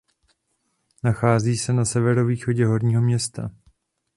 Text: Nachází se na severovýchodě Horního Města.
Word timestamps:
Nachází 1.03 1.57
se 1.57 1.73
na 1.73 1.85
severovýchodě 1.85 2.65
Horního 2.65 3.01
Města. 3.01 3.49